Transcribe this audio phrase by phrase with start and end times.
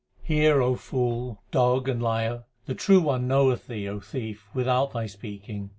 [0.23, 5.05] Hear, O fool, dog, and liar, The True One knoweth thee, O thief, without thy
[5.05, 5.69] speaking.